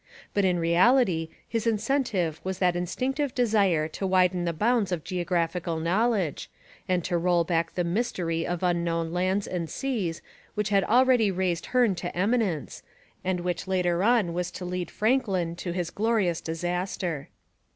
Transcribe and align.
But 0.33 0.45
in 0.45 0.57
reality, 0.57 1.29
his 1.47 1.67
incentive 1.67 2.41
was 2.43 2.57
that 2.57 2.75
instinctive 2.75 3.35
desire 3.35 3.87
to 3.89 4.07
widen 4.07 4.45
the 4.45 4.51
bounds 4.51 4.91
of 4.91 5.03
geographical 5.03 5.79
knowledge, 5.79 6.49
and 6.89 7.03
to 7.03 7.19
roll 7.19 7.43
back 7.43 7.75
the 7.75 7.83
mystery 7.83 8.43
of 8.43 8.63
unknown 8.63 9.11
lands 9.13 9.45
and 9.45 9.69
seas 9.69 10.23
which 10.55 10.69
had 10.69 10.83
already 10.85 11.29
raised 11.29 11.67
Hearne 11.67 11.93
to 11.97 12.17
eminence, 12.17 12.81
and 13.23 13.41
which 13.41 13.67
later 13.67 14.01
on 14.03 14.33
was 14.33 14.49
to 14.53 14.65
lead 14.65 14.89
Franklin 14.89 15.55
to 15.57 15.71
his 15.71 15.91
glorious 15.91 16.41
disaster. 16.41 17.29